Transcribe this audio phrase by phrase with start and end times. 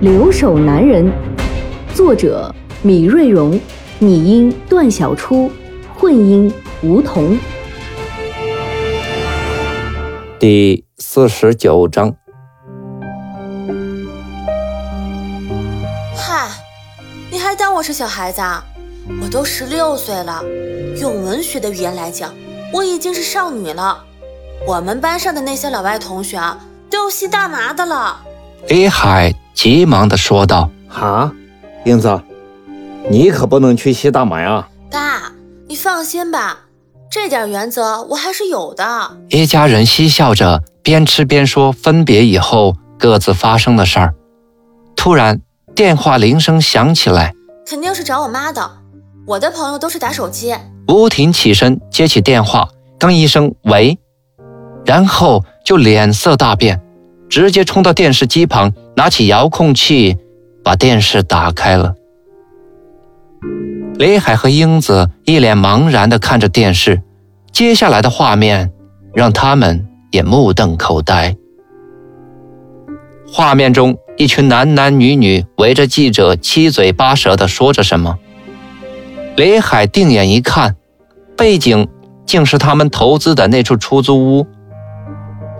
[0.00, 1.04] 留守男人》，
[1.94, 2.50] 作者
[2.80, 3.60] 米瑞荣，
[3.98, 5.50] 拟音段小初，
[5.94, 6.50] 混音
[6.82, 7.38] 吴桐。
[10.38, 12.16] 第四十九章。
[16.16, 16.48] 嗨，
[17.30, 18.64] 你还当我是小孩子啊？
[19.22, 20.42] 我都十六岁了，
[20.98, 22.34] 用文学的语言来讲，
[22.72, 24.02] 我已经是少女了。
[24.66, 26.58] 我们班上的那些老外同学啊，
[26.88, 28.22] 都有吸大麻的了。
[28.68, 31.32] 李海急忙地说道：“哈，
[31.84, 32.20] 英子，
[33.08, 35.32] 你可不能去吸大麻呀！”爸，
[35.68, 36.60] 你放心吧，
[37.10, 39.18] 这点原则我还是有的。
[39.28, 44.14] 一家人嬉笑着，边吃边说分别以后各自发生的事儿。
[44.94, 45.40] 突然，
[45.74, 47.34] 电话铃声响起来，
[47.66, 48.70] 肯定是找我妈的。
[49.26, 50.54] 我的朋友都是打手机。
[50.88, 53.98] 吴婷起身接起电话，刚一声“喂”，
[54.84, 56.80] 然后就脸色大变，
[57.30, 60.18] 直接冲到电视机旁，拿起遥控器
[60.64, 61.94] 把电视打开了。
[63.98, 67.00] 雷海和英子一脸茫然地看着电视，
[67.52, 68.72] 接下来的画面
[69.14, 71.36] 让他们也目瞪口呆。
[73.32, 78.18] 画面中，一群男男女女围着记者，七嘴八舌地说着什么。
[79.36, 80.74] 雷海定眼一看，
[81.36, 81.86] 背景
[82.26, 84.46] 竟是他们投资的那处出租屋。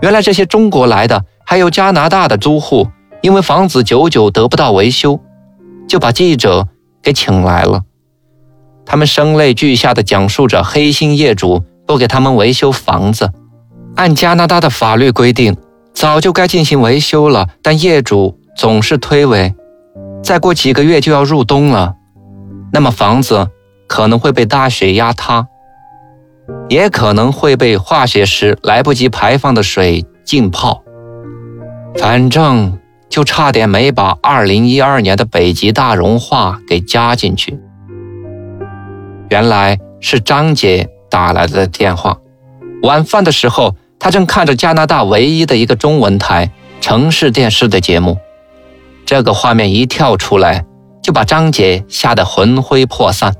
[0.01, 2.87] 原来这些中国来的，还有加拿大的租户，
[3.19, 5.19] 因为房子久久得不到维修，
[5.85, 6.69] 就把记者
[7.03, 7.81] 给请来了。
[8.85, 13.29] 他们声泪俱下地讲述着黑心业主不给他们维修房子。
[13.97, 15.57] 按加拿大的法律规定，
[15.93, 19.53] 早就该进行维修了，但业主总是推诿。
[20.23, 21.95] 再过几个月就要入冬了，
[22.71, 23.49] 那么房子。
[23.89, 25.45] 可能会被大雪压塌，
[26.69, 30.81] 也可能会被化雪时来不及排放的水浸泡。
[31.97, 32.79] 反正
[33.09, 37.59] 就差点没把2012年的北极大融化给加进去。
[39.29, 42.17] 原来是张姐打来的电话。
[42.83, 48.17] 晚饭的时候，她正看着加拿大唯一的一个中文台城市电视的节目。
[49.05, 50.65] 这个画面一跳出来，
[51.03, 53.33] 就把张姐吓得魂飞魄散。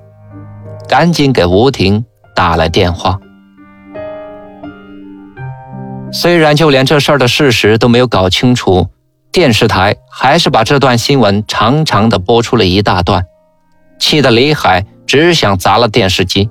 [0.88, 3.17] 赶紧给吴婷打来电话。
[6.11, 8.88] 虽然就连这事儿的事实都没有搞清楚，
[9.31, 13.23] 电视台还是把这段新闻长长的播出了一大段，
[13.99, 16.49] 气得李海只想砸了电视机。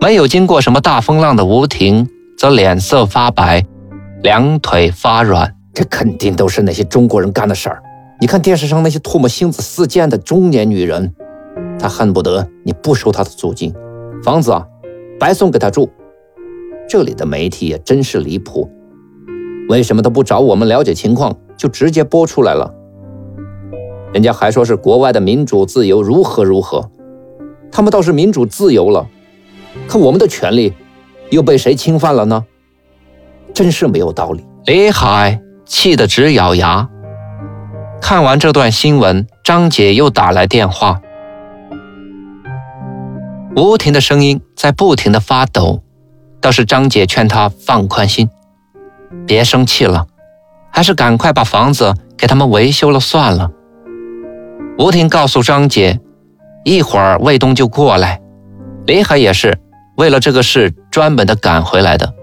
[0.00, 3.64] 没有经过什么大风浪的吴婷则脸色发白，
[4.22, 5.54] 两腿发软。
[5.74, 7.82] 这肯定都是那些中国人干的事儿。
[8.18, 11.14] 你看电视上那些唾沫星子四溅的中年女人。
[11.78, 13.74] 他恨不得你不收她的租金，
[14.24, 14.64] 房子啊，
[15.20, 15.90] 白送给她住。
[16.88, 18.70] 这里的媒体也真是离谱，
[19.68, 22.72] 为什么都不找我们了解情况，就直接播出来了？
[24.12, 26.90] 人家还说是国外的民主自由如何如何，
[27.70, 29.06] 他们倒是民主自由了，
[29.88, 30.72] 可我们的权利
[31.30, 32.44] 又被谁侵犯了呢？
[33.52, 34.44] 真是没有道理。
[34.64, 36.88] 李海气得直咬牙。
[38.00, 41.00] 看完这段新闻，张姐又打来电话。
[43.56, 45.82] 吴婷的声音在不停的发抖，
[46.46, 48.30] 倒是张姐劝他放宽心，
[49.26, 50.06] 别生气了，
[50.70, 53.50] 还是赶快把房子给他们维修了算了。
[54.78, 55.98] 吴婷告诉张姐，
[56.64, 58.20] 一会儿卫东就过来。
[58.86, 59.58] 李海也是
[59.96, 62.14] 为了这个事专门的赶回来的。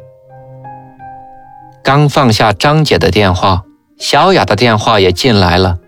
[1.84, 3.64] 刚放下张姐的电话，
[3.98, 5.80] 小雅的电话也进来了，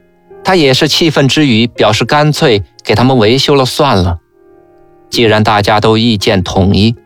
[0.43, 4.17] 她也是气愤之余表示干脆给他们维修了算了。
[5.09, 6.97] 既然大家都意见统一，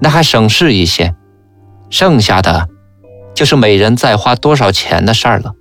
[0.00, 1.14] 那还省事一些，
[1.88, 2.68] 剩下的
[3.34, 5.54] 就是每人再花多少钱的事儿了。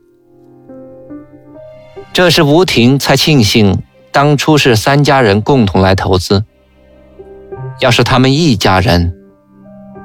[2.12, 3.82] 这时吴婷才庆幸
[4.12, 6.44] 当初是三家人共同来投资，
[7.80, 9.16] 要是他们一家人，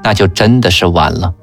[0.03, 1.35] 那就真的是晚了。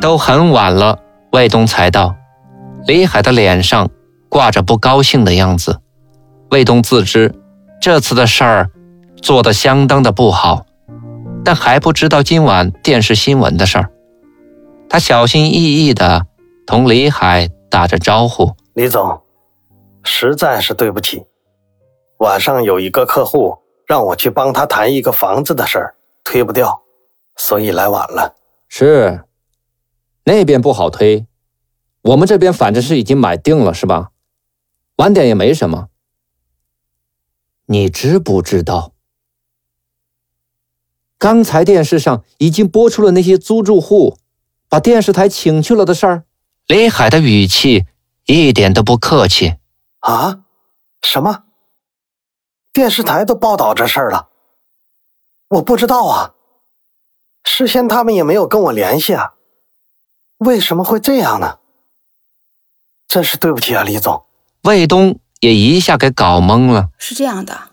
[0.00, 1.00] 都很晚了，
[1.32, 2.14] 魏东才到，
[2.86, 3.88] 李海的脸上
[4.28, 5.80] 挂着不高兴的样子。
[6.50, 7.34] 魏东自知。
[7.78, 8.70] 这次的事儿
[9.22, 10.66] 做得相当的不好，
[11.44, 13.90] 但还不知道今晚电视新闻的事儿。
[14.88, 16.26] 他小心翼翼地
[16.66, 18.54] 同李海打着招呼。
[18.74, 19.22] 李总，
[20.04, 21.24] 实在是对不起，
[22.18, 26.82] 晚上有一个客户让我去帮他谈一个房子的事儿，推不掉，
[27.36, 28.34] 所以来晚了。
[28.68, 29.24] 是，
[30.24, 31.26] 那边不好推，
[32.02, 34.10] 我们这边反正是已经买定了，是吧？
[34.96, 35.88] 晚点也没什么。
[37.66, 38.92] 你知不知道？
[41.18, 44.18] 刚才电视上已经播出了那些租住户
[44.68, 46.24] 把电视台请去了的事儿。
[46.66, 47.86] 李海的语气
[48.26, 49.54] 一点都不客气。
[50.00, 50.40] 啊？
[51.02, 51.44] 什么？
[52.72, 54.28] 电视台都报道这事儿了？
[55.48, 56.34] 我不知道啊。
[57.44, 59.34] 事先他们也没有跟我联系啊。
[60.38, 61.60] 为什么会这样呢？
[63.08, 64.26] 真是对不起啊，李总。
[64.64, 66.90] 卫东也一下给搞懵了。
[66.98, 67.70] 是这样的，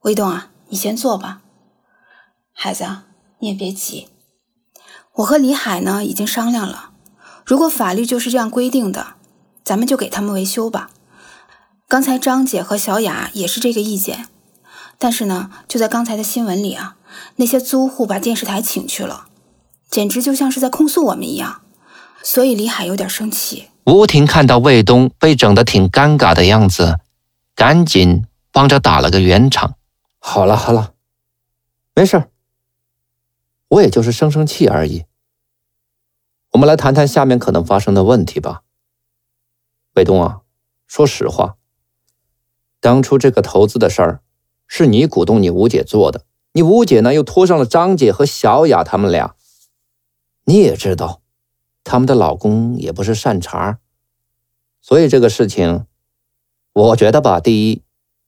[0.00, 1.40] 卫东啊，你先坐吧。
[2.58, 2.86] 孩子，
[3.40, 4.08] 你也别急，
[5.16, 6.92] 我和李海呢已经商量了，
[7.44, 9.08] 如果法律就是这样规定的，
[9.62, 10.88] 咱们就给他们维修吧。
[11.86, 14.28] 刚才张姐和小雅也是这个意见，
[14.98, 16.96] 但是呢，就在刚才的新闻里啊，
[17.36, 19.26] 那些租户把电视台请去了，
[19.90, 21.60] 简直就像是在控诉我们一样，
[22.22, 23.68] 所以李海有点生气。
[23.84, 27.00] 吴婷看到卫东被整得挺尴尬的样子，
[27.54, 29.74] 赶紧帮着打了个圆场。
[30.18, 30.94] 好了好了，
[31.94, 32.30] 没事儿。
[33.68, 35.04] 我也就是生生气而已。
[36.52, 38.62] 我们来谈谈下面可能发生的问题吧。
[39.94, 40.42] 卫东啊，
[40.86, 41.56] 说实话，
[42.80, 44.20] 当初这个投资的事儿
[44.66, 49.34] 是你鼓动你吴姐做的，你吴姐呢又拖上了张姐和小雅他们俩。
[50.44, 51.22] 你也知道，
[51.82, 53.78] 他们的老公也不是善茬儿，
[54.80, 55.86] 所以这个事情，
[56.72, 57.82] 我觉得吧，第一，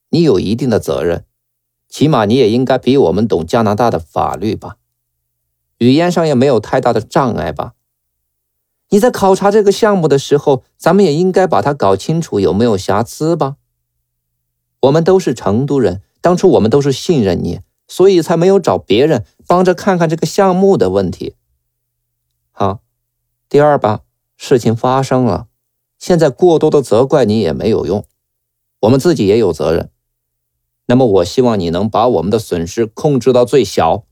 [0.09, 1.25] 你有一定的责任，
[1.87, 4.78] 起码你也应该比我们懂加拿大的法律吧。
[5.79, 7.73] 语言上也没有太大的障碍吧？
[8.89, 13.57] 你在考察这个项目的时候，咱们也应该把它搞清楚有没有瑕疵吧？
[14.81, 21.35] 我们都是成都人，当初我们都是信任你，所以才没有找别人帮着看看这个项目的问题。
[22.51, 22.81] 好，
[23.47, 24.01] 第二吧，
[24.35, 25.47] 事情发生了，
[25.97, 28.05] 现在过多的责怪你也没有用，
[28.81, 29.91] 我们自己也有责任。
[30.87, 34.05] 那么，我希望你能把我们的损失控制到最小。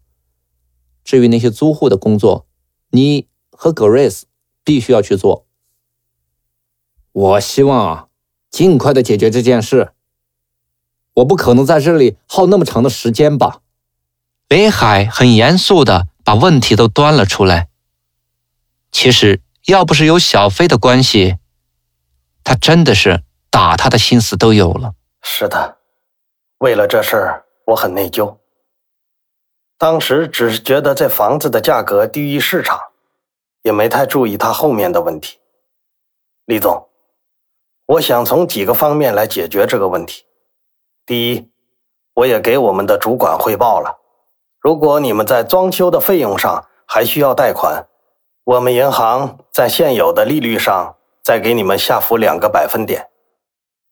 [1.08, 2.46] 至于那些租户的工作，
[2.90, 4.24] 你和 Grace
[4.66, 5.48] 必须要去做。
[7.14, 8.08] 我希望啊，
[8.52, 9.94] 尽快的解决这件事。
[11.14, 13.62] 我不可能在这里耗那么长的时间吧？
[14.50, 17.70] 北海很严肃的把问题都端了出来。
[18.92, 21.38] 其实要不是有小飞的关系，
[22.44, 24.94] 他真的是打他的心思都有了。
[25.22, 25.78] 是的，
[26.58, 28.36] 为了这事儿，我很内疚。
[29.80, 32.80] 当时只是觉得这房子的价格低于市场，
[33.62, 35.38] 也没太注意它后面的问题。
[36.46, 36.88] 李总，
[37.86, 40.26] 我想从几个方面来解决这个问题。
[41.06, 41.52] 第一，
[42.16, 44.00] 我也给我们的主管汇报了，
[44.60, 47.88] 如果你们在装修的费用上还需要贷款，
[48.46, 53.08] 我们银行在现有的利率上再给你们下浮两个百分点。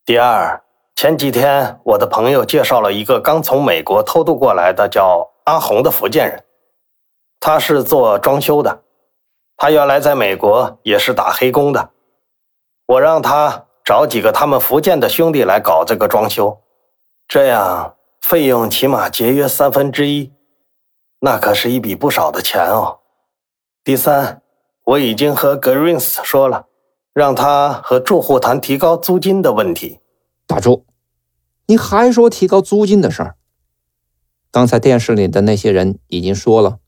[0.03, 0.63] 第二，
[0.95, 5.29] 前几天我的朋友介绍了一个刚从美国偷渡过来的叫。
[5.45, 6.43] 阿红的福建人，
[7.39, 8.83] 他是做装修的，
[9.55, 11.91] 他原来在美国也是打黑工的。
[12.87, 16.61] 我让他找几个他们福建的兄弟来搞这个装修，
[17.27, 20.33] 这样费用起码节约三分之一，
[21.19, 23.01] 那可是一笔不少的钱哦。
[23.83, 24.41] 第三，
[24.83, 26.65] 我已经和 Greens 说了，
[27.13, 29.99] 让他和住户谈提高租金的问题。
[30.47, 30.85] 打住！
[31.67, 33.35] 你还说提高租金的事儿？
[34.55, 36.79] 刚才电视里的那些人已经说了，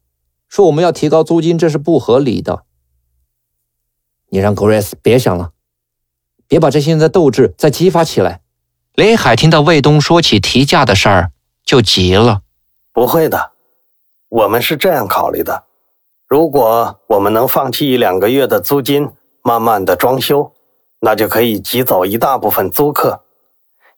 [0.47, 2.63] 说我们要提高租金，这是不合理的。
[4.29, 5.51] 你让 Grace 别想了，
[6.47, 8.39] 别把这些人的斗志再激发起来。
[8.93, 11.31] 林海听到魏东说起提价的事儿，
[11.65, 12.43] 就急了。
[12.93, 13.51] 不会的，
[14.29, 15.65] 我们是这样考虑的：
[16.25, 19.09] 如果我们能放弃一两个月的租金，
[19.41, 20.53] 慢慢的装修，
[21.01, 23.25] 那就可以挤走一大部分租客。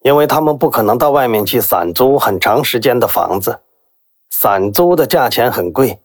[0.02, 3.60] 因为他们不可能到外面去散租很长时间的房子，
[4.30, 6.00] 散租的价钱很贵，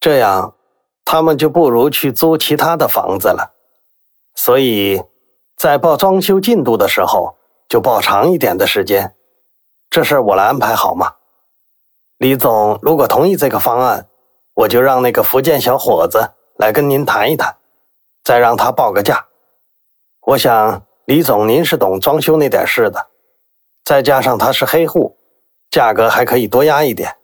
[0.00, 0.54] 这样
[1.04, 3.52] 他们就不如去租其他的房子了。
[4.34, 5.02] 所以，
[5.56, 7.36] 在报装修进度的时候
[7.68, 9.14] 就报长一点的时间，
[9.90, 11.16] 这事我来安排好吗？
[12.16, 14.06] 李总如果同意这个方案，
[14.54, 17.56] 我就让那个福建小伙子来跟您谈一谈，
[18.24, 19.26] 再让他报个价。
[20.22, 20.85] 我想。
[21.06, 23.06] 李总，您是懂装修那点事的，
[23.84, 25.16] 再加上他是黑户，
[25.70, 27.14] 价格还可以多压一点。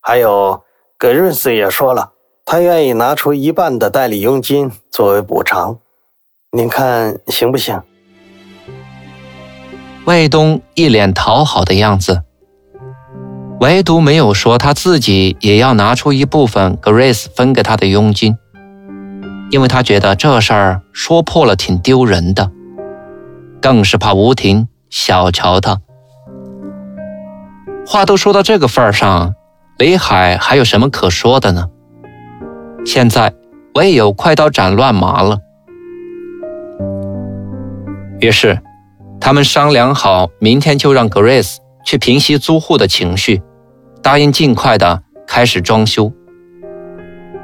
[0.00, 0.64] 还有，
[0.98, 2.10] 葛润斯也说了，
[2.44, 5.78] 他愿意拿出一半的代理佣金作为补偿。
[6.50, 7.80] 您看行不行？
[10.06, 12.24] 卫东一脸讨好的样子，
[13.60, 18.36] 唯独没有说他自己也要拿出一部分 Grace 分给他的佣金，
[19.52, 22.50] 因为他觉得这事儿说破了挺丢人的，
[23.64, 25.80] 更是怕吴婷小瞧他。
[27.86, 29.34] 话都说到这个份儿上，
[29.78, 31.70] 李海还有什么可说的呢？
[32.84, 33.32] 现在
[33.74, 35.38] 唯有快刀斩乱麻了。
[38.20, 38.60] 于是。
[39.18, 43.40] 他们商量好，明天就让 Grace 去平息租户的情绪，
[44.02, 46.12] 答应尽快的开始装修。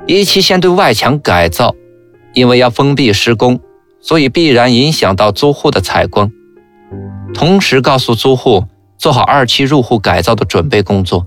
[0.07, 1.75] 一期先对外墙改造，
[2.35, 3.59] 因为要封闭施工，
[4.01, 6.31] 所以必然影响到租户的采光。
[7.33, 8.65] 同时告诉租户
[8.99, 11.27] 做好二期入户改造的准备工作。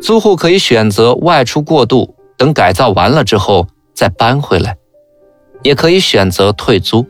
[0.00, 4.76] 租户可以选择外出过渡，等改造完了之后再搬回来，
[5.62, 7.06] 也可以选择退租。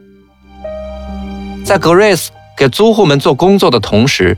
[1.62, 4.36] 在 Grace 给租户们做工作的同时，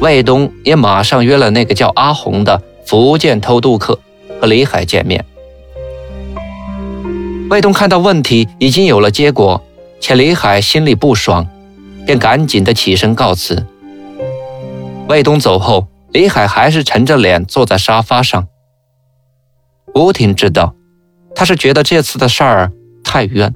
[0.00, 3.98] 卫东也马上约了那个叫阿红的福建偷渡客
[4.40, 5.24] 和李海见面。
[7.50, 9.62] 卫东看到问题已经有了结果，
[10.00, 11.46] 且李海心里不爽，
[12.04, 13.66] 便赶紧的起身告辞。
[15.08, 18.46] 卫东走后，李海还是沉着脸坐在沙发上。
[19.94, 20.74] 吴婷知道，
[21.34, 22.70] 他是觉得这次的事儿
[23.02, 23.54] 太冤，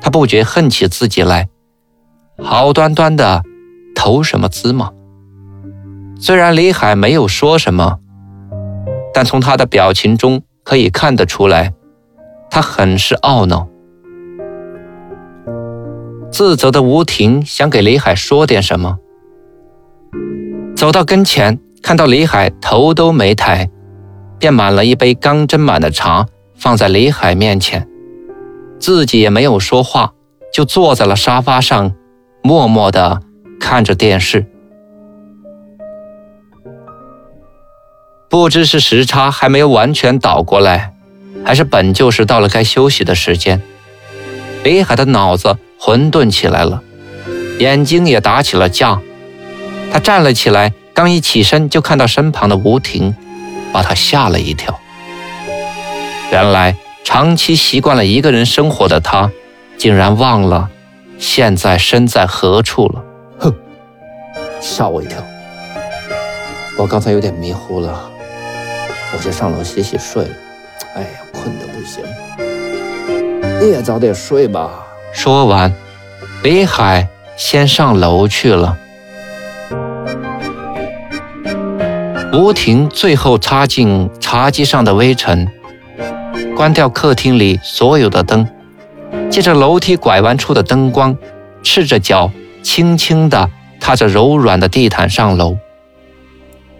[0.00, 1.48] 他不觉恨起自己来。
[2.42, 3.42] 好端端的
[3.94, 4.90] 投什么资吗？
[6.18, 7.98] 虽然李海没有说什么，
[9.12, 11.74] 但从他的表情中可以看得出来，
[12.54, 13.66] 他很是懊恼。
[16.30, 18.96] 自责的吴婷想给李海说点什么，
[20.76, 23.68] 走到跟前，看到李海头都没抬，
[24.38, 27.88] 便满了一杯刚斟满的茶放在李海面前，
[28.78, 30.12] 自己也没有说话，
[30.52, 31.92] 就坐在了沙发上。
[32.40, 33.20] 默默地
[33.58, 34.46] 看着电视，
[38.28, 40.93] 不知是时差还没有完全倒过来，
[41.44, 43.60] 还是本就是到了该休息的时间。
[44.62, 46.82] 李海的脑子混沌起来了，
[47.58, 49.00] 眼睛也打起了架。
[49.92, 53.14] 他站了起来，刚一起身，就看到身旁的吴婷，
[53.72, 54.80] 把他吓了一跳。
[56.32, 59.30] 原来长期习惯了一个人生活的他，
[59.76, 60.70] 竟然忘了。
[61.18, 63.04] 现在身在何处了？
[63.38, 63.54] 哼，
[64.60, 65.22] 吓我一跳！
[66.76, 68.10] 我刚才有点迷糊了，
[69.12, 70.30] 我先上楼洗洗睡了。
[70.94, 72.04] 哎呀，困得不行，
[73.60, 74.70] 你也早点睡吧。
[75.12, 75.72] 说完，
[76.42, 78.78] 李海先上楼去了。
[82.32, 85.48] 吴婷最后擦净茶几上的微尘，
[86.56, 88.46] 关掉客厅里所有的灯。
[89.30, 91.16] 借着楼梯拐弯处的灯光，
[91.64, 92.30] 赤着脚，
[92.62, 95.56] 轻轻地踏着柔软的地毯上楼。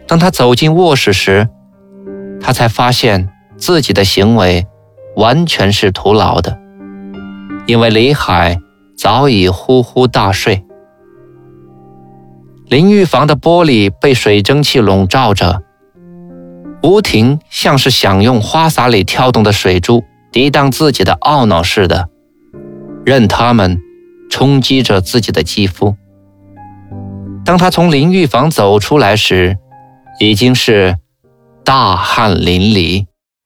[0.06, 1.48] 当他走进卧室时，
[2.40, 4.66] 他才发现自己的行为
[5.16, 6.58] 完全是徒劳的，
[7.66, 8.58] 因为李海
[8.96, 10.64] 早已呼呼大睡。
[12.66, 15.62] 淋浴房的玻璃被水蒸气笼罩着，
[16.82, 22.08] 吴婷像是想用花洒里跳动的水珠抵挡自己的懊恼似的。
[23.04, 23.78] 任他们
[24.30, 25.94] 冲击着自己的肌肤。
[27.44, 29.58] 当他从淋浴房走出来时，
[30.18, 30.96] 已经是
[31.62, 33.04] 大汗淋漓。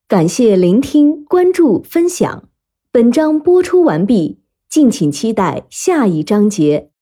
[0.08, 2.48] 感谢聆听、关注、分享。
[2.90, 6.88] 本章播出完毕，敬请期待下一章节。